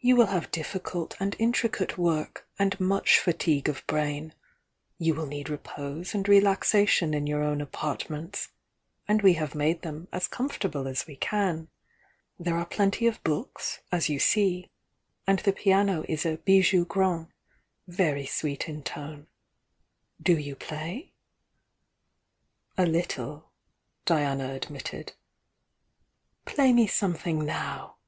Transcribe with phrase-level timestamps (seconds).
[0.00, 4.34] "You will have difficult and intricate work and much fatigue of brain;
[4.98, 8.48] you will need repose and relaxation in your own apartments,
[9.06, 11.68] and we have made them as comfortable as we can.
[12.40, 14.68] There are plenty of books, as you see,—
[15.28, 17.28] and the piano is a 'bijou grand,'
[17.86, 19.28] very sweet in tone.
[20.20, 21.12] Do you play?"
[22.76, 23.52] "A little,"
[24.06, 25.12] Diana admitted.
[26.46, 27.98] "Play me something now!"